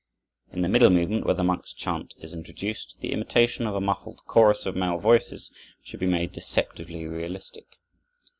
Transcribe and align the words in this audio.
In 0.51 0.63
the 0.63 0.67
middle 0.67 0.89
movement, 0.89 1.25
where 1.25 1.35
the 1.35 1.43
monks' 1.43 1.73
chant 1.73 2.15
is 2.17 2.33
introduced, 2.33 2.97
the 3.01 3.11
imitation 3.11 3.67
of 3.67 3.75
a 3.75 3.79
muffled 3.79 4.21
chorus 4.25 4.65
of 4.65 4.75
male 4.75 4.97
voices 4.97 5.51
should 5.83 5.99
be 5.99 6.07
made 6.07 6.31
deceptively 6.31 7.05
realistic. 7.05 7.67